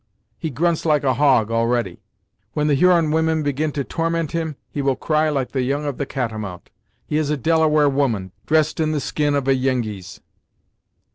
[0.39, 2.01] He grunts like a hog, already;
[2.53, 5.99] when the Huron women begin to torment him, he will cry like the young of
[5.99, 6.71] the catamount.
[7.05, 10.19] He is a Delaware woman, dressed in the skin of a Yengeese!"